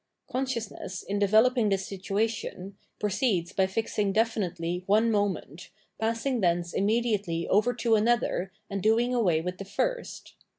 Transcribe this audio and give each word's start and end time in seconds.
* 0.17 0.27
Conscious 0.33 0.71
ness, 0.71 1.03
in 1.03 1.19
developing 1.19 1.69
this 1.69 1.85
situation, 1.85 2.75
proceeds 2.99 3.51
by 3.53 3.67
^ing 3.67 4.11
definitely 4.11 4.81
one 4.87 5.11
moment, 5.11 5.69
passing 5.99 6.41
thence 6.41 6.73
immediately 6.73 7.47
over 7.49 7.71
to 7.71 7.93
another 7.93 8.51
and 8.67 8.81
doing 8.81 9.13
away 9.13 9.41
with 9.41 9.59
the 9.59 9.63
first. 9.65 10.33